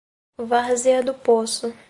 Várzea 0.39 1.03
do 1.03 1.13
Poço 1.13 1.71